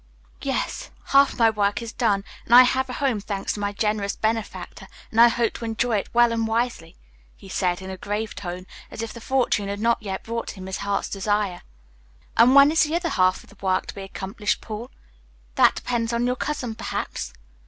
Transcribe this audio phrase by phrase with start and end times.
[0.41, 4.15] "Yes, half my work is done, and I have a home, thanks to my generous
[4.15, 6.95] benefactor, and I hope to enjoy it well and wisely,"
[7.35, 10.65] he said in a grave tone, as if the fortune had not yet brought him
[10.65, 11.61] his heart's desire.
[12.35, 14.89] "And when is the other half of the work to be accomplished, Paul?
[15.53, 17.31] That depends on your cousin, perhaps."